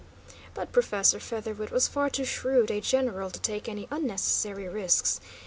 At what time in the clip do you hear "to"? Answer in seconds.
3.29-3.39